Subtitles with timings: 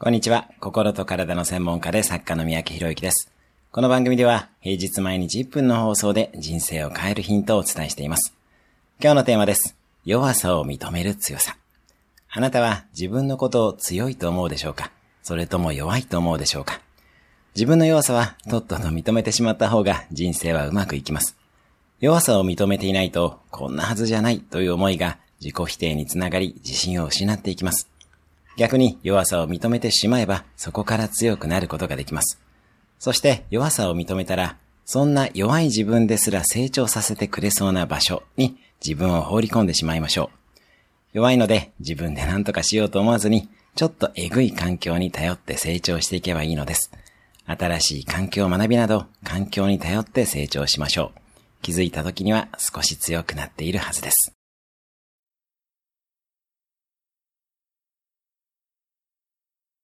[0.00, 0.48] こんにちは。
[0.60, 3.32] 心と体の専門家で作家の三宅博之です。
[3.72, 8.32] この番組では平日毎日1分の放送で人生を変えるヒントをお伝えしています。
[9.02, 9.74] 今日のテーマです。
[10.04, 11.56] 弱さを認める強さ。
[12.30, 14.92] あなたは自分のことを強いと思うでしょうか？
[15.24, 16.80] それとも弱いと思うでしょうか？
[17.56, 21.36] 自分の弱さはとっとと認めてしまった方が人生はうまくいきます。
[21.98, 27.88] 弱さを認めていないと、こんなはずじゃないという思いが自己否定につながり自信を失っていきます。
[28.58, 32.40] 逆に弱さを認めてしまえば、そこから強くなることができます。
[32.98, 40.58] そして弱さを認めたら、そんな弱い自分ですら成長させてくれそうな場所に自分を放り込んでしまいましょう。
[41.12, 46.90] 弱いので自分で何とかしようと思わずに、ちょっとえぐい環境に頼って成長していけばいいのです。
[47.46, 51.20] 新しい環境を学びなど、環境に頼って成長しましょう。
[51.62, 54.37] 気づいた時には少し強くなっているはずです。